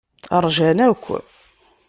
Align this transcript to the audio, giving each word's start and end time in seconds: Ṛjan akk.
Ṛjan 0.43 0.77
akk. 0.87 1.05